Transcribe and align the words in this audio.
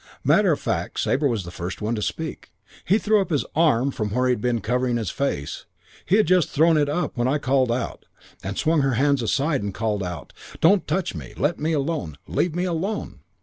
"Matter 0.23 0.51
of 0.51 0.59
fact 0.59 0.99
Sabre 0.99 1.27
was 1.27 1.43
the 1.43 1.51
first 1.51 1.79
one 1.79 1.93
to 1.93 2.01
speak. 2.01 2.51
He 2.85 2.97
threw 2.97 3.21
up 3.21 3.29
his 3.29 3.45
arm 3.55 3.91
from 3.91 4.09
where 4.09 4.27
he'd 4.27 4.41
been 4.41 4.59
covering 4.59 4.97
his 4.97 5.11
face, 5.11 5.67
just 6.07 6.21
as 6.31 6.45
he'd 6.45 6.49
thrown 6.49 6.75
it 6.75 6.89
up 6.89 7.15
when 7.17 7.27
I 7.27 7.37
called 7.37 7.71
out, 7.71 8.05
and 8.41 8.57
swung 8.57 8.81
her 8.81 8.95
hands 8.95 9.21
aside 9.21 9.61
and 9.61 9.75
called 9.75 10.01
out, 10.01 10.33
'Don't 10.59 10.87
touch 10.87 11.13
me. 11.13 11.35
Let 11.37 11.59
me 11.59 11.71
alone. 11.73 12.17
Leave 12.27 12.55
me 12.55 12.63
alone.' 12.63 13.19